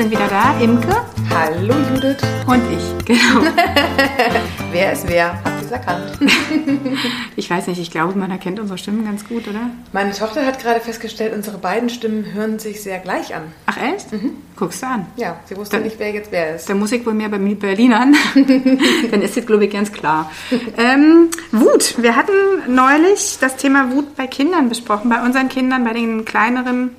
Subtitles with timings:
[0.00, 0.58] sind wieder da.
[0.58, 0.96] Imke.
[1.28, 2.16] Hallo Judith.
[2.46, 3.46] Und ich, genau.
[4.72, 5.34] wer ist wer?
[5.44, 6.18] Habt ihr es erkannt?
[7.36, 9.68] ich weiß nicht, ich glaube, man erkennt unsere Stimmen ganz gut, oder?
[9.92, 13.42] Meine Tochter hat gerade festgestellt, unsere beiden Stimmen hören sich sehr gleich an.
[13.66, 14.10] Ach echt?
[14.10, 14.36] Mhm.
[14.56, 15.06] Guckst du an.
[15.16, 16.70] Ja, sie wusste dann, nicht, wer jetzt wer ist.
[16.70, 18.16] Da muss ich wohl mehr bei Berlinern.
[19.10, 20.30] dann ist jetzt, glaube ich, ganz klar.
[20.78, 21.96] Ähm, Wut.
[22.02, 22.32] Wir hatten
[22.68, 26.92] neulich das Thema Wut bei Kindern besprochen, bei unseren Kindern, bei den kleineren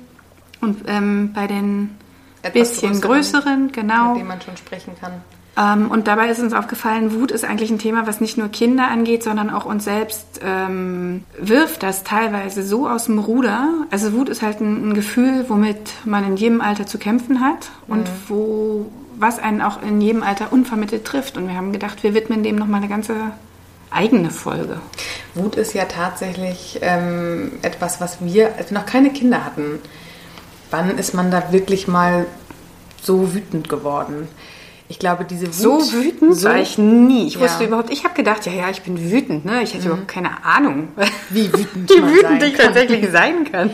[0.60, 1.96] und ähm, bei den
[2.42, 4.08] Etwas bisschen größeren, größeren, genau.
[4.08, 5.22] Mit denen man schon sprechen kann.
[5.56, 8.88] Ähm, und dabei ist uns aufgefallen, Wut ist eigentlich ein Thema, was nicht nur Kinder
[8.88, 13.68] angeht, sondern auch uns selbst ähm, wirft das teilweise so aus dem Ruder.
[13.90, 17.70] Also Wut ist halt ein, ein Gefühl, womit man in jedem Alter zu kämpfen hat
[17.86, 18.28] und mhm.
[18.28, 18.86] wo
[19.18, 21.36] was einen auch in jedem Alter unvermittelt trifft.
[21.36, 23.14] Und wir haben gedacht, wir widmen dem nochmal eine ganze
[23.90, 24.80] eigene Folge.
[25.34, 29.80] Wut ist ja tatsächlich ähm, etwas, was wir, als wir noch keine Kinder hatten,
[30.72, 32.26] wann ist man da wirklich mal
[33.00, 34.28] so wütend geworden?
[34.88, 35.54] Ich glaube, diese Wut.
[35.54, 37.26] So wütend so, war ich nie.
[37.26, 37.40] Ich ja.
[37.40, 39.44] wusste überhaupt, ich habe gedacht, ja, ja, ich bin wütend.
[39.44, 39.62] Ne?
[39.62, 39.90] Ich hatte mhm.
[39.90, 40.88] überhaupt keine Ahnung,
[41.30, 43.70] wie wütend, wie wütend ich tatsächlich sein kann.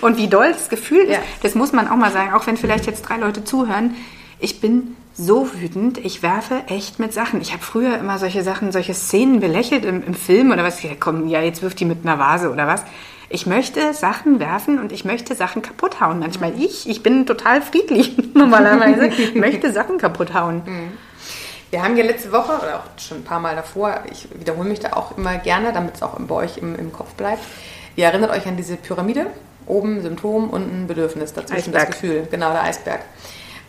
[0.00, 1.12] Und wie doll das Gefühl ist.
[1.12, 1.18] Ja.
[1.42, 3.96] Das muss man auch mal sagen, auch wenn vielleicht jetzt drei Leute zuhören.
[4.38, 7.40] Ich bin so wütend, ich werfe echt mit Sachen.
[7.40, 10.82] Ich habe früher immer solche Sachen, solche Szenen belächelt im, im Film oder was.
[10.84, 12.84] Ja, komm, ja, jetzt wirft die mit einer Vase oder was.
[13.32, 16.18] Ich möchte Sachen werfen und ich möchte Sachen kaputt hauen.
[16.18, 20.62] Manchmal ich, ich bin total friedlich normalerweise, möchte Sachen kaputt hauen.
[20.66, 20.92] Mhm.
[21.70, 24.80] Wir haben ja letzte Woche, oder auch schon ein paar Mal davor, ich wiederhole mich
[24.80, 27.44] da auch immer gerne, damit es auch bei euch im, im Kopf bleibt.
[27.94, 29.26] Ihr erinnert euch an diese Pyramide?
[29.66, 31.86] Oben Symptom, unten Bedürfnis, dazwischen Eisberg.
[31.86, 32.26] das Gefühl.
[32.28, 33.02] Genau, der Eisberg.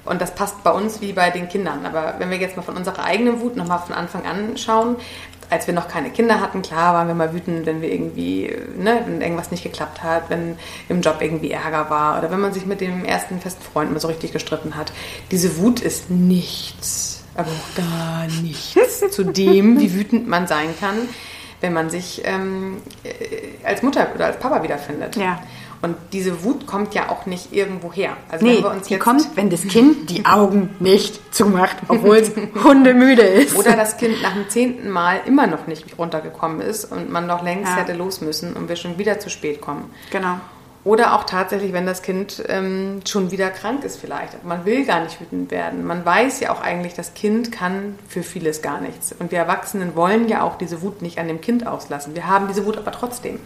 [0.05, 1.85] Und das passt bei uns wie bei den Kindern.
[1.85, 4.95] Aber wenn wir jetzt mal von unserer eigenen Wut nochmal von Anfang an schauen,
[5.51, 9.01] als wir noch keine Kinder hatten, klar waren wir mal wütend, wenn wir irgendwie, ne,
[9.05, 10.57] wenn irgendwas nicht geklappt hat, wenn
[10.87, 13.99] im Job irgendwie Ärger war oder wenn man sich mit dem ersten festen Freund mal
[13.99, 14.93] so richtig gestritten hat.
[15.29, 20.95] Diese Wut ist nichts, aber auch gar nichts zu dem, wie wütend man sein kann,
[21.59, 25.17] wenn man sich ähm, äh, als Mutter oder als Papa wiederfindet.
[25.17, 25.43] Ja.
[25.81, 28.15] Und diese Wut kommt ja auch nicht irgendwo her.
[28.29, 32.17] Also nee, wenn wir uns die kommt, wenn das Kind die Augen nicht zumacht, obwohl
[32.17, 32.31] es
[32.63, 33.55] hundemüde ist.
[33.55, 37.43] Oder das Kind nach dem zehnten Mal immer noch nicht runtergekommen ist und man noch
[37.43, 37.77] längst ja.
[37.77, 39.89] hätte los müssen und wir schon wieder zu spät kommen.
[40.11, 40.37] Genau.
[40.83, 44.43] Oder auch tatsächlich, wenn das Kind ähm, schon wieder krank ist vielleicht.
[44.43, 45.85] Man will gar nicht wütend werden.
[45.85, 49.13] Man weiß ja auch eigentlich, das Kind kann für vieles gar nichts.
[49.17, 52.15] Und wir Erwachsenen wollen ja auch diese Wut nicht an dem Kind auslassen.
[52.15, 53.39] Wir haben diese Wut aber trotzdem.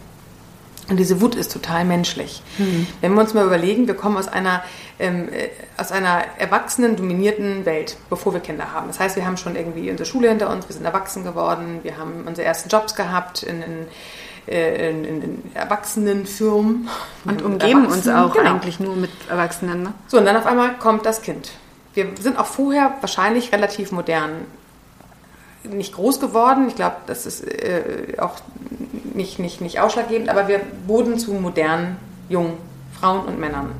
[0.88, 2.44] Und diese Wut ist total menschlich.
[2.58, 2.88] Mhm.
[3.02, 4.64] Wenn wir uns mal überlegen, wir kommen aus einer,
[5.00, 8.88] ähm, äh, aus einer erwachsenen, dominierten Welt, bevor wir Kinder haben.
[8.88, 11.98] Das heißt, wir haben schon irgendwie unsere Schule hinter uns, wir sind erwachsen geworden, wir
[11.98, 13.88] haben unsere ersten Jobs gehabt in, in,
[14.48, 16.88] äh, in, in Erwachsenenfirmen.
[17.26, 18.52] Und umgeben uns auch genau.
[18.52, 19.84] eigentlich nur mit Erwachsenen.
[19.84, 19.94] Ne?
[20.08, 21.52] So, und dann auf einmal kommt das Kind.
[21.96, 24.46] Wir sind auch vorher wahrscheinlich relativ modern
[25.64, 26.68] nicht groß geworden.
[26.68, 28.36] Ich glaube, das ist äh, auch
[29.16, 31.98] nicht, nicht, nicht ausschlaggebend, aber wir wurden zu modernen,
[32.30, 32.58] jungen
[33.00, 33.72] Frauen und Männern.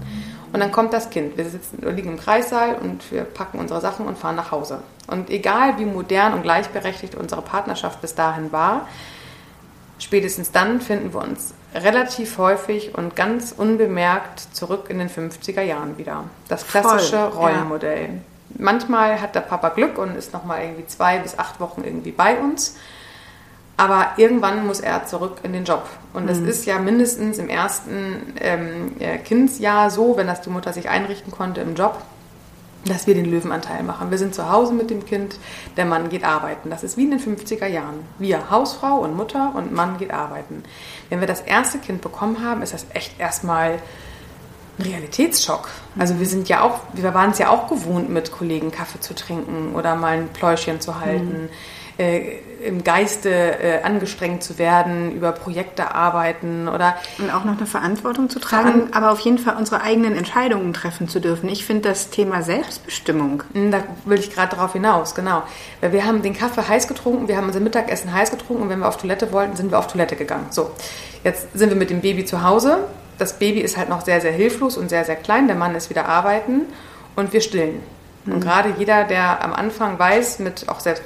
[0.54, 1.38] Und dann kommt das Kind.
[1.38, 4.80] Wir sitzen, liegen im Kreissaal und wir packen unsere Sachen und fahren nach Hause.
[5.08, 8.88] Und egal wie modern und gleichberechtigt unsere Partnerschaft bis dahin war,
[10.00, 15.98] spätestens dann finden wir uns relativ häufig und ganz unbemerkt zurück in den 50er Jahren
[15.98, 16.24] wieder.
[16.48, 18.04] Das klassische Voll, Rollenmodell.
[18.04, 18.10] Ja.
[18.58, 22.40] Manchmal hat der Papa Glück und ist nochmal irgendwie zwei bis acht Wochen irgendwie bei
[22.40, 22.78] uns.
[23.78, 25.86] Aber irgendwann muss er zurück in den Job.
[26.14, 26.48] Und es mhm.
[26.48, 31.62] ist ja mindestens im ersten ähm, Kindsjahr so, wenn das die Mutter sich einrichten konnte
[31.62, 32.02] im Job,
[32.86, 34.12] dass wir den Löwenanteil machen.
[34.12, 35.38] Wir sind zu Hause mit dem Kind,
[35.76, 36.70] der Mann geht arbeiten.
[36.70, 38.00] Das ist wie in den 50er Jahren.
[38.18, 40.64] Wir, Hausfrau und Mutter und Mann geht arbeiten.
[41.10, 43.80] Wenn wir das erste Kind bekommen haben, ist das echt erstmal
[44.78, 45.68] ein Realitätsschock.
[45.98, 49.16] Also wir sind ja auch, wir waren es ja auch gewohnt, mit Kollegen Kaffee zu
[49.16, 51.44] trinken oder mal ein Pläuschen zu halten.
[51.44, 51.50] Mhm
[51.98, 56.96] äh, im Geiste äh, angestrengt zu werden, über Projekte arbeiten oder.
[57.20, 61.08] Und auch noch eine Verantwortung zu tragen, aber auf jeden Fall unsere eigenen Entscheidungen treffen
[61.08, 61.48] zu dürfen.
[61.50, 63.44] Ich finde das Thema Selbstbestimmung.
[63.54, 65.44] Hm, da will ich gerade darauf hinaus, genau.
[65.82, 68.80] Weil wir haben den Kaffee heiß getrunken, wir haben unser Mittagessen heiß getrunken und wenn
[68.80, 70.48] wir auf Toilette wollten, sind wir auf Toilette gegangen.
[70.50, 70.72] So,
[71.24, 72.80] jetzt sind wir mit dem Baby zu Hause.
[73.18, 75.48] Das Baby ist halt noch sehr, sehr hilflos und sehr, sehr klein.
[75.48, 76.62] Der Mann ist wieder arbeiten
[77.16, 77.82] und wir stillen.
[78.26, 78.42] Und mhm.
[78.42, 81.04] gerade jeder, der am Anfang weiß, mit auch selbst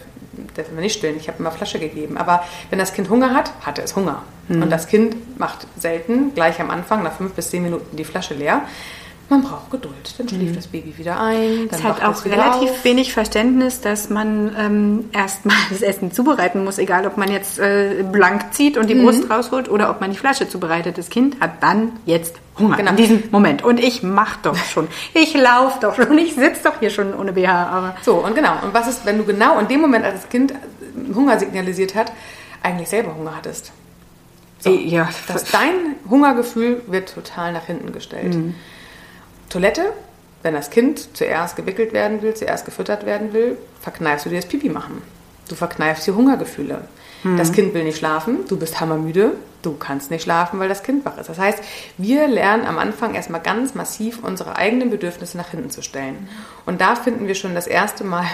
[0.60, 2.18] dürfen wir nicht stillen, ich habe immer Flasche gegeben.
[2.18, 4.24] Aber wenn das Kind Hunger hat, hatte es Hunger.
[4.48, 4.64] Mhm.
[4.64, 8.34] Und das Kind macht selten gleich am Anfang nach fünf bis zehn Minuten die Flasche
[8.34, 8.62] leer.
[9.30, 10.56] Man braucht Geduld, dann schläft mhm.
[10.56, 11.70] das Baby wieder ein.
[11.72, 12.84] es hat auch relativ auf.
[12.84, 18.04] wenig Verständnis, dass man ähm, erstmal das Essen zubereiten muss, egal ob man jetzt äh,
[18.12, 19.04] blank zieht und die mhm.
[19.04, 20.98] Brust rausholt oder ob man die Flasche zubereitet.
[20.98, 22.90] Das Kind hat dann jetzt Hunger genau.
[22.92, 23.64] in diesem Moment.
[23.64, 24.88] Und ich mach doch schon.
[25.14, 26.18] Ich laufe doch schon.
[26.18, 27.68] Ich sitze doch hier schon ohne BH.
[27.68, 28.54] Aber so, und genau.
[28.64, 30.54] Und was ist, wenn du genau in dem Moment, als das Kind
[31.14, 32.12] Hunger signalisiert hat,
[32.64, 33.72] eigentlich selber Hunger hattest?
[34.60, 35.08] So, ja.
[35.28, 38.34] Dass dein Hungergefühl wird total nach hinten gestellt.
[38.34, 38.56] Mhm.
[39.50, 39.94] Toilette,
[40.44, 44.46] wenn das Kind zuerst gewickelt werden will, zuerst gefüttert werden will, verkneifst du dir das
[44.46, 45.02] Pipi machen.
[45.50, 46.88] Du verkneifst die Hungergefühle.
[47.24, 47.38] Mhm.
[47.38, 51.04] Das Kind will nicht schlafen, du bist hammermüde, du kannst nicht schlafen, weil das Kind
[51.06, 51.28] wach ist.
[51.28, 51.60] Das heißt,
[51.98, 56.30] wir lernen am Anfang erstmal ganz massiv unsere eigenen Bedürfnisse nach hinten zu stellen.
[56.66, 58.26] Und da finden wir schon das erste Mal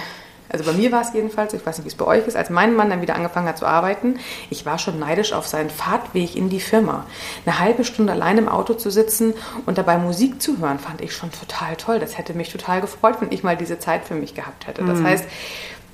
[0.50, 2.50] also bei mir war es jedenfalls, ich weiß nicht, wie es bei euch ist, als
[2.50, 4.20] mein Mann dann wieder angefangen hat zu arbeiten,
[4.50, 7.06] ich war schon neidisch auf seinen Fahrtweg in die Firma.
[7.46, 9.34] Eine halbe Stunde allein im Auto zu sitzen
[9.66, 12.00] und dabei Musik zu hören, fand ich schon total toll.
[12.00, 14.84] Das hätte mich total gefreut, wenn ich mal diese Zeit für mich gehabt hätte.
[14.84, 15.06] Das mhm.
[15.06, 15.26] heißt,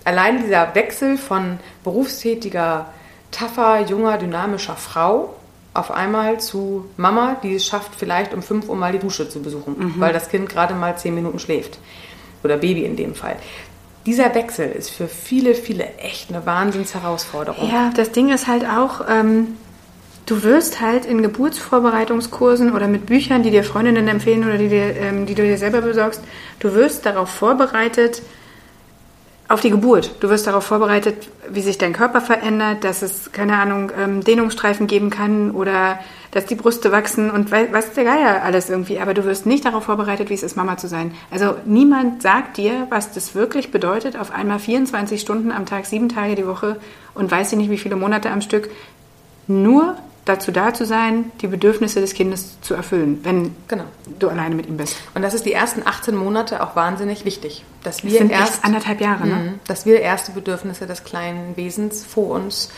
[0.04, 2.88] allein dieser Wechsel von berufstätiger,
[3.32, 5.36] taffer, junger, dynamischer Frau
[5.74, 9.42] auf einmal zu Mama, die es schafft, vielleicht um 5 Uhr mal die Dusche zu
[9.42, 9.94] besuchen, mhm.
[10.00, 11.80] weil das Kind gerade mal 10 Minuten schläft.
[12.44, 13.38] Oder Baby in dem Fall
[14.06, 17.70] dieser Wechsel ist für viele, viele echt eine Wahnsinnsherausforderung.
[17.70, 19.58] Ja, das Ding ist halt auch, ähm,
[20.26, 24.96] du wirst halt in Geburtsvorbereitungskursen oder mit Büchern, die dir Freundinnen empfehlen oder die, dir,
[24.96, 26.22] ähm, die du dir selber besorgst,
[26.60, 28.22] du wirst darauf vorbereitet,
[29.52, 30.16] auf die Geburt.
[30.22, 34.88] Du wirst darauf vorbereitet, wie sich dein Körper verändert, dass es, keine Ahnung, ähm, Dehnungsstreifen
[34.88, 36.00] geben kann oder
[36.32, 39.00] dass die Brüste wachsen und was der Geier alles irgendwie.
[39.00, 41.14] Aber du wirst nicht darauf vorbereitet, wie es ist, Mama zu sein.
[41.30, 46.08] Also niemand sagt dir, was das wirklich bedeutet, auf einmal 24 Stunden am Tag, sieben
[46.08, 46.78] Tage die Woche
[47.14, 48.70] und weiß ich nicht, wie viele Monate am Stück,
[49.48, 49.98] nur
[50.32, 53.84] dazu da zu sein, die Bedürfnisse des Kindes zu erfüllen, wenn genau.
[54.20, 54.96] du alleine mit ihm bist.
[55.14, 58.66] Und das ist die ersten 18 Monate auch wahnsinnig wichtig, dass wir das sind erst
[58.66, 59.36] anderthalb Jahre, ne?
[59.36, 59.60] Mhm.
[59.68, 62.70] dass wir erste Bedürfnisse des kleinen Wesens vor uns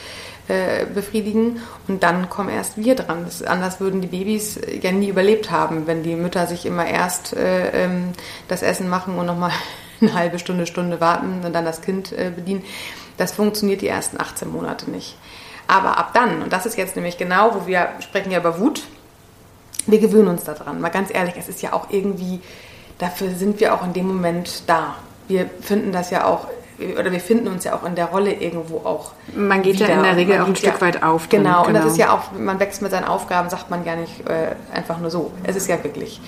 [0.47, 3.23] äh, befriedigen und dann kommen erst wir dran.
[3.23, 7.33] Das, anders würden die Babys ja nie überlebt haben, wenn die Mütter sich immer erst
[7.33, 8.09] äh, ähm,
[8.47, 9.51] das Essen machen und nochmal
[10.01, 12.63] eine halbe Stunde, Stunde warten und dann das Kind äh, bedienen.
[13.15, 15.15] Das funktioniert die ersten 18 Monate nicht.
[15.67, 18.83] Aber ab dann, und das ist jetzt nämlich genau, wo wir sprechen ja über Wut,
[19.85, 20.81] wir gewöhnen uns daran.
[20.81, 22.41] Mal ganz ehrlich, es ist ja auch irgendwie,
[22.99, 24.95] dafür sind wir auch in dem Moment da.
[25.27, 26.47] Wir finden das ja auch,
[26.99, 29.11] oder wir finden uns ja auch in der Rolle irgendwo auch.
[29.35, 29.89] Man geht wieder.
[29.89, 31.29] ja in der Regel auch ein Stück ja, weit auf.
[31.29, 31.93] Genau, genau, und das genau.
[31.93, 35.09] ist ja auch, man wächst mit seinen Aufgaben, sagt man gar nicht äh, einfach nur
[35.09, 35.31] so.
[35.43, 36.19] Es ist ja wirklich.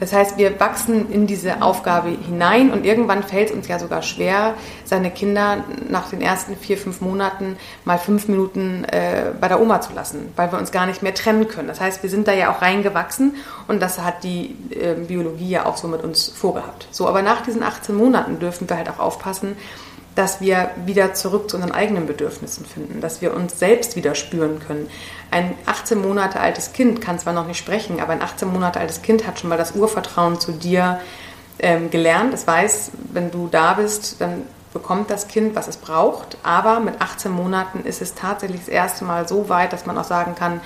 [0.00, 4.02] Das heißt, wir wachsen in diese Aufgabe hinein und irgendwann fällt es uns ja sogar
[4.02, 4.54] schwer,
[4.84, 9.80] seine Kinder nach den ersten vier, fünf Monaten mal fünf Minuten äh, bei der Oma
[9.80, 11.68] zu lassen, weil wir uns gar nicht mehr trennen können.
[11.68, 13.36] Das heißt, wir sind da ja auch reingewachsen
[13.66, 16.88] und das hat die äh, Biologie ja auch so mit uns vorgehabt.
[16.90, 19.56] So, aber nach diesen 18 Monaten dürfen wir halt auch aufpassen,
[20.18, 24.58] dass wir wieder zurück zu unseren eigenen Bedürfnissen finden, dass wir uns selbst wieder spüren
[24.58, 24.90] können.
[25.30, 29.00] Ein 18 Monate altes Kind kann zwar noch nicht sprechen, aber ein 18 Monate altes
[29.02, 30.98] Kind hat schon mal das Urvertrauen zu dir
[31.60, 32.34] ähm, gelernt.
[32.34, 34.42] Es weiß, wenn du da bist, dann
[34.72, 36.36] bekommt das Kind, was es braucht.
[36.42, 40.04] Aber mit 18 Monaten ist es tatsächlich das erste Mal so weit, dass man auch
[40.04, 40.60] sagen kann,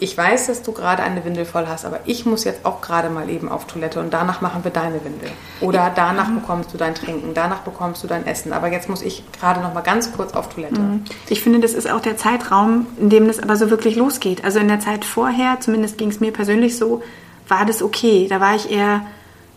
[0.00, 3.10] ich weiß, dass du gerade eine Windel voll hast, aber ich muss jetzt auch gerade
[3.10, 5.30] mal eben auf Toilette und danach machen wir deine Windel.
[5.60, 8.52] Oder danach bekommst du dein Trinken, danach bekommst du dein Essen.
[8.52, 10.80] Aber jetzt muss ich gerade noch mal ganz kurz auf Toilette.
[10.80, 11.04] Mhm.
[11.28, 14.44] Ich finde, das ist auch der Zeitraum, in dem das aber so wirklich losgeht.
[14.44, 17.02] Also in der Zeit vorher, zumindest ging es mir persönlich so,
[17.48, 18.26] war das okay.
[18.28, 19.02] Da war ich eher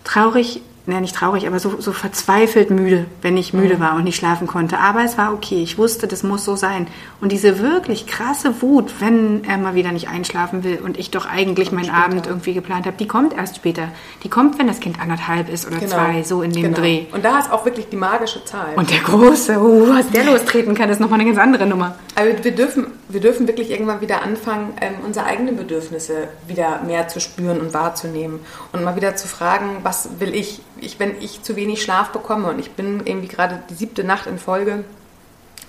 [0.03, 3.79] traurig, ja, nicht traurig, aber so, so verzweifelt müde, wenn ich müde mhm.
[3.79, 4.79] war und nicht schlafen konnte.
[4.79, 5.61] Aber es war okay.
[5.61, 6.87] Ich wusste, das muss so sein.
[7.21, 11.27] Und diese wirklich krasse Wut, wenn er mal wieder nicht einschlafen will und ich doch
[11.27, 12.03] eigentlich meinen später.
[12.03, 13.89] Abend irgendwie geplant habe, die kommt erst später.
[14.23, 15.93] Die kommt, wenn das Kind anderthalb ist oder genau.
[15.93, 16.77] zwei, so in dem genau.
[16.77, 17.03] Dreh.
[17.11, 18.73] Und da ist auch wirklich die magische Zahl.
[18.75, 21.95] Und der große, uh, was der lostreten kann, ist nochmal eine ganz andere Nummer.
[22.15, 27.07] Aber wir dürfen, wir dürfen wirklich irgendwann wieder anfangen, ähm, unsere eigenen Bedürfnisse wieder mehr
[27.07, 28.41] zu spüren und wahrzunehmen.
[28.73, 30.61] Und mal wieder zu fragen, was will ich?
[30.81, 34.27] ich, wenn ich zu wenig Schlaf bekomme und ich bin irgendwie gerade die siebte Nacht
[34.27, 34.83] in Folge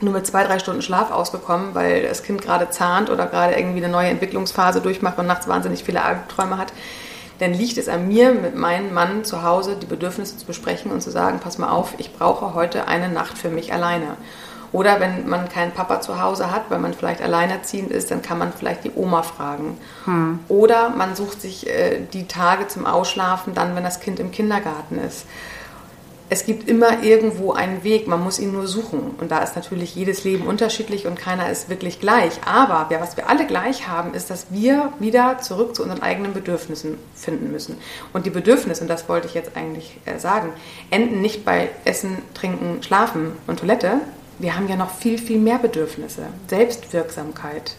[0.00, 3.84] nur mit zwei, drei Stunden Schlaf ausgekommen, weil das Kind gerade zahnt oder gerade irgendwie
[3.84, 6.72] eine neue Entwicklungsphase durchmacht und nachts wahnsinnig viele Albträume hat,
[7.38, 11.02] dann liegt es an mir, mit meinem Mann zu Hause die Bedürfnisse zu besprechen und
[11.02, 14.16] zu sagen, pass mal auf, ich brauche heute eine Nacht für mich alleine.
[14.73, 18.38] Oder wenn man keinen Papa zu Hause hat, weil man vielleicht alleinerziehend ist, dann kann
[18.38, 19.79] man vielleicht die Oma fragen.
[20.07, 20.41] Hm.
[20.49, 24.99] Oder man sucht sich äh, die Tage zum Ausschlafen dann, wenn das Kind im Kindergarten
[24.99, 25.26] ist.
[26.31, 29.14] Es gibt immer irgendwo einen Weg, man muss ihn nur suchen.
[29.21, 32.41] Und da ist natürlich jedes Leben unterschiedlich und keiner ist wirklich gleich.
[32.47, 36.33] Aber ja, was wir alle gleich haben, ist, dass wir wieder zurück zu unseren eigenen
[36.33, 37.76] Bedürfnissen finden müssen.
[38.14, 40.55] Und die Bedürfnisse, und das wollte ich jetzt eigentlich äh, sagen,
[40.91, 44.00] enden nicht bei Essen, Trinken, Schlafen und Toilette,
[44.42, 46.26] wir haben ja noch viel, viel mehr Bedürfnisse.
[46.49, 47.76] Selbstwirksamkeit,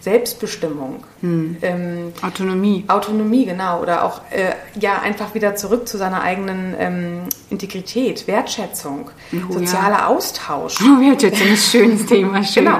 [0.00, 1.04] Selbstbestimmung.
[1.20, 1.56] Hm.
[1.62, 2.84] Ähm, Autonomie.
[2.88, 3.80] Autonomie, genau.
[3.80, 9.98] Oder auch äh, ja einfach wieder zurück zu seiner eigenen ähm, Integrität, Wertschätzung, oh, sozialer
[9.98, 10.06] ja.
[10.08, 10.80] Austausch.
[10.80, 12.42] Oh, Wertschätzung ist ein schönes Thema.
[12.42, 12.64] Schön.
[12.64, 12.78] Genau.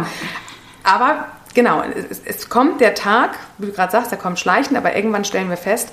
[0.82, 4.96] Aber genau, es, es kommt der Tag, wie du gerade sagst, der kommt schleichend, aber
[4.96, 5.90] irgendwann stellen wir fest,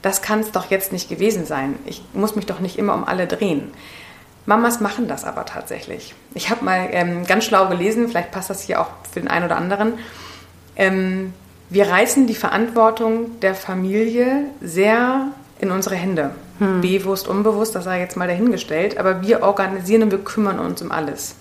[0.00, 1.78] das kann es doch jetzt nicht gewesen sein.
[1.84, 3.72] Ich muss mich doch nicht immer um alle drehen.
[4.46, 6.14] Mamas machen das aber tatsächlich.
[6.34, 9.44] Ich habe mal ähm, ganz schlau gelesen, vielleicht passt das hier auch für den einen
[9.44, 9.94] oder anderen.
[10.76, 11.32] Ähm,
[11.70, 15.28] wir reißen die Verantwortung der Familie sehr
[15.60, 16.32] in unsere Hände.
[16.58, 16.80] Hm.
[16.80, 20.90] Bewusst, unbewusst, das sei jetzt mal dahingestellt, aber wir organisieren und wir kümmern uns um
[20.90, 21.36] alles.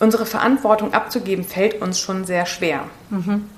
[0.00, 2.80] Unsere Verantwortung abzugeben fällt uns schon sehr schwer.
[3.10, 3.48] Mhm.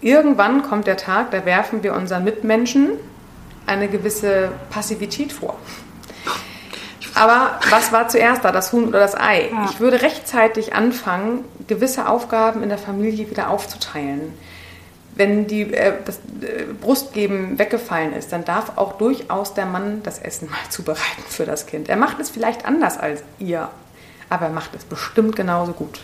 [0.00, 2.90] Irgendwann kommt der Tag, da werfen wir unseren Mitmenschen
[3.66, 5.58] eine gewisse Passivität vor.
[7.14, 9.50] Aber was war zuerst da, das Huhn oder das Ei?
[9.50, 9.66] Ja.
[9.70, 14.32] Ich würde rechtzeitig anfangen, gewisse Aufgaben in der Familie wieder aufzuteilen.
[15.14, 20.18] Wenn die, äh, das äh, Brustgeben weggefallen ist, dann darf auch durchaus der Mann das
[20.18, 21.88] Essen mal zubereiten für das Kind.
[21.88, 23.68] Er macht es vielleicht anders als ihr,
[24.28, 26.00] aber er macht es bestimmt genauso gut.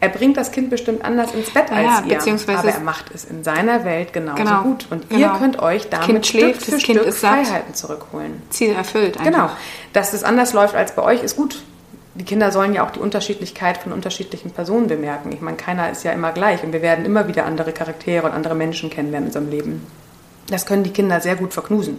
[0.00, 3.24] Er bringt das Kind bestimmt anders ins Bett als ja, ihr, aber er macht es
[3.24, 4.86] in seiner Welt genauso genau, gut.
[4.90, 5.20] Und genau.
[5.34, 8.42] ihr könnt euch damit kind schläft, Stück für Stück kind Freiheiten zurückholen.
[8.50, 9.32] Ziel erfüllt einfach.
[9.32, 9.50] Genau.
[9.92, 11.62] Dass es anders läuft als bei euch, ist gut.
[12.14, 15.32] Die Kinder sollen ja auch die Unterschiedlichkeit von unterschiedlichen Personen bemerken.
[15.32, 18.32] Ich meine, keiner ist ja immer gleich und wir werden immer wieder andere Charaktere und
[18.32, 19.86] andere Menschen kennenlernen in unserem Leben.
[20.48, 21.98] Das können die Kinder sehr gut verknusen.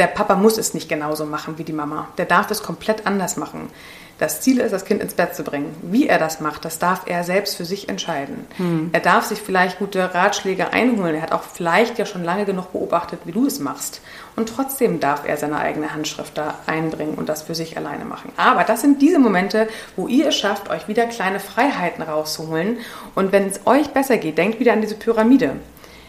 [0.00, 2.08] Der Papa muss es nicht genauso machen wie die Mama.
[2.16, 3.68] Der darf es komplett anders machen.
[4.16, 5.76] Das Ziel ist, das Kind ins Bett zu bringen.
[5.82, 8.46] Wie er das macht, das darf er selbst für sich entscheiden.
[8.56, 8.88] Hm.
[8.92, 11.16] Er darf sich vielleicht gute Ratschläge einholen.
[11.16, 14.00] Er hat auch vielleicht ja schon lange genug beobachtet, wie du es machst.
[14.36, 18.32] Und trotzdem darf er seine eigene Handschrift da einbringen und das für sich alleine machen.
[18.38, 22.78] Aber das sind diese Momente, wo ihr es schafft, euch wieder kleine Freiheiten rauszuholen.
[23.14, 25.56] Und wenn es euch besser geht, denkt wieder an diese Pyramide.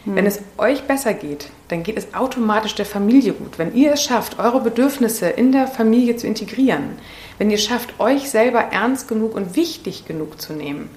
[0.04, 0.16] Hm.
[0.16, 3.58] Wenn es euch besser geht, dann geht es automatisch der Familie gut.
[3.58, 6.98] Wenn ihr es schafft, eure Bedürfnisse in der Familie zu integrieren,
[7.38, 10.90] wenn ihr schafft, euch selber ernst genug und wichtig genug zu nehmen,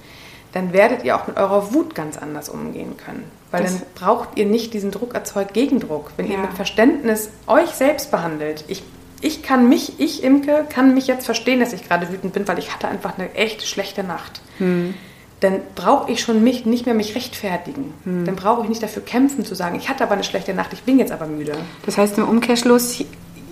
[0.56, 3.30] dann werdet ihr auch mit eurer Wut ganz anders umgehen können.
[3.52, 6.12] Weil das dann braucht ihr nicht diesen Druck erzeugt Gegendruck.
[6.18, 6.34] Wenn ja.
[6.34, 8.84] ihr mit Verständnis euch selbst behandelt, ich,
[9.22, 12.58] ich kann mich, ich Imke, kann mich jetzt verstehen, dass ich gerade wütend bin, weil
[12.58, 14.42] ich hatte einfach eine echt schlechte Nacht.
[14.58, 14.94] Hm.
[15.42, 17.94] Dann brauche ich schon mich nicht mehr mich rechtfertigen.
[18.04, 18.26] Hm.
[18.26, 20.84] Dann brauche ich nicht dafür kämpfen zu sagen, ich hatte aber eine schlechte Nacht, ich
[20.84, 21.54] bin jetzt aber müde.
[21.86, 23.04] Das heißt im Umkehrschluss,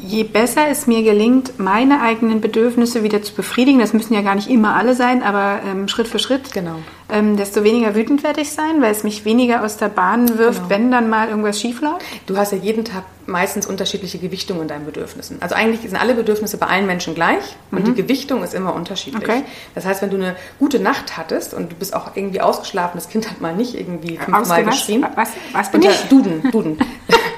[0.03, 4.35] je besser es mir gelingt, meine eigenen Bedürfnisse wieder zu befriedigen, das müssen ja gar
[4.35, 6.75] nicht immer alle sein, aber ähm, Schritt für Schritt, genau.
[7.09, 10.57] ähm, desto weniger wütend werde ich sein, weil es mich weniger aus der Bahn wirft,
[10.57, 10.69] genau.
[10.69, 12.05] wenn dann mal irgendwas schief läuft.
[12.27, 15.41] Du hast ja jeden Tag meistens unterschiedliche Gewichtungen in deinen Bedürfnissen.
[15.41, 17.77] Also eigentlich sind alle Bedürfnisse bei allen Menschen gleich mhm.
[17.77, 19.23] und die Gewichtung ist immer unterschiedlich.
[19.23, 19.43] Okay.
[19.75, 23.09] Das heißt, wenn du eine gute Nacht hattest und du bist auch irgendwie ausgeschlafen, das
[23.09, 25.05] Kind hat mal nicht irgendwie fünfmal geschrien.
[25.15, 26.01] Was, was bin ich?
[26.09, 26.77] Duden, Duden.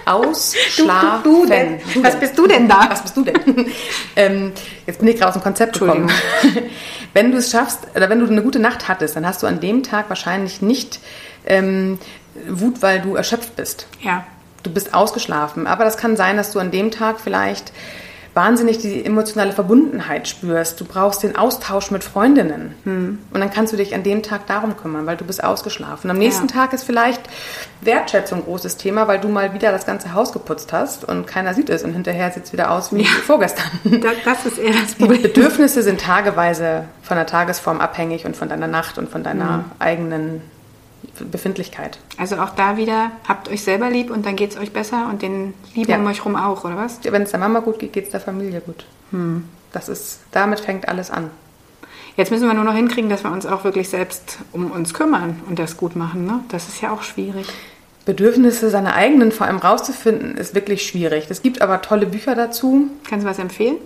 [0.06, 1.24] Ausschlafen.
[1.24, 1.80] Du, du, denn?
[1.94, 2.88] Du Was bist du denn da?
[2.90, 3.68] Was bist du denn?
[4.16, 4.52] ähm,
[4.86, 6.12] jetzt bin ich gerade aus dem Konzept gekommen.
[7.14, 9.60] wenn du es schaffst, oder wenn du eine gute Nacht hattest, dann hast du an
[9.60, 11.00] dem Tag wahrscheinlich nicht
[11.48, 11.98] ähm,
[12.48, 13.88] Wut, weil du erschöpft bist.
[14.02, 14.26] Ja.
[14.66, 15.68] Du bist ausgeschlafen.
[15.68, 17.72] Aber das kann sein, dass du an dem Tag vielleicht
[18.34, 20.80] wahnsinnig die emotionale Verbundenheit spürst.
[20.82, 22.76] Du brauchst den Austausch mit Freundinnen.
[22.84, 23.20] Hm.
[23.32, 26.10] Und dann kannst du dich an dem Tag darum kümmern, weil du bist ausgeschlafen.
[26.10, 26.54] Am nächsten ja.
[26.54, 27.22] Tag ist vielleicht
[27.82, 31.54] Wertschätzung ein großes Thema, weil du mal wieder das ganze Haus geputzt hast und keiner
[31.54, 33.10] sieht es und hinterher sieht es wieder aus wie ja.
[33.26, 33.66] vorgestern.
[34.02, 35.22] Das, das, ist eher das Problem.
[35.22, 39.58] Die Bedürfnisse sind tageweise von der Tagesform abhängig und von deiner Nacht und von deiner
[39.58, 39.64] hm.
[39.80, 40.42] eigenen
[41.24, 42.00] Befindlichkeit.
[42.18, 45.22] Also auch da wieder, habt euch selber lieb und dann geht es euch besser und
[45.22, 45.98] den lieben ja.
[45.98, 47.00] um euch rum auch, oder was?
[47.04, 48.86] Wenn es der Mama gut geht, geht es der Familie gut.
[49.12, 49.46] Hm.
[49.72, 51.30] Das ist, damit fängt alles an.
[52.18, 55.42] Jetzt müssen wir nur noch hinkriegen, dass wir uns auch wirklich selbst um uns kümmern
[55.50, 56.26] und das gut machen.
[56.26, 56.40] Ne?
[56.50, 57.48] Das ist ja auch schwierig.
[58.06, 61.26] Bedürfnisse seine eigenen vor allem rauszufinden, ist wirklich schwierig.
[61.30, 62.90] Es gibt aber tolle Bücher dazu.
[63.10, 63.78] Kannst du was empfehlen?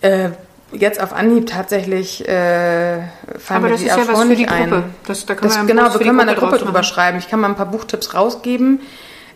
[0.00, 0.30] Äh,
[0.78, 3.02] jetzt auf Anhieb tatsächlich äh,
[3.38, 4.76] fallen Aber das ist ja was für die Gruppe.
[4.76, 4.84] Ein.
[5.06, 7.18] Das, da können das, wir genau, wir können mal eine Gruppe drüber schreiben.
[7.18, 8.80] Ich kann mal ein paar Buchtipps rausgeben.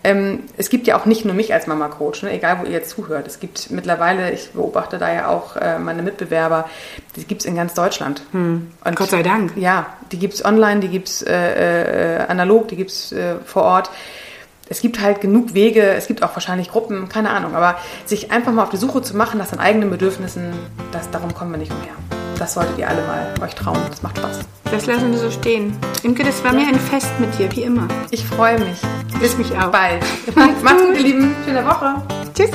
[0.04, 2.32] Ähm, es gibt ja auch nicht nur mich als Mama-Coach, ne?
[2.32, 3.26] egal wo ihr jetzt zuhört.
[3.26, 6.68] Es gibt mittlerweile, ich beobachte da ja auch äh, meine Mitbewerber,
[7.16, 8.22] die gibt es in ganz Deutschland.
[8.30, 8.70] Hm.
[8.94, 9.56] Gott sei Dank.
[9.56, 13.36] Ja, die gibt es online, die gibt es äh, äh, analog, die gibt es äh,
[13.44, 13.90] vor Ort
[14.68, 18.52] es gibt halt genug Wege, es gibt auch wahrscheinlich Gruppen, keine Ahnung, aber sich einfach
[18.52, 20.52] mal auf die Suche zu machen nach seinen eigenen Bedürfnissen,
[20.92, 21.94] das, darum kommen wir nicht umher.
[22.38, 24.38] Das solltet ihr alle mal euch trauen, das macht Spaß.
[24.70, 25.76] Das lassen wir so stehen.
[26.02, 27.88] Imke, das war mir ein Fest mit dir, wie immer.
[28.10, 28.78] Ich freue mich.
[29.18, 29.72] Bis mich auch.
[29.72, 30.04] Bald.
[30.62, 31.34] Macht's gut, ihr Lieben.
[31.44, 32.02] Schöne Woche.
[32.34, 32.50] Tschüss.